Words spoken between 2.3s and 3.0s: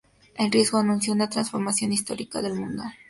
del mundo.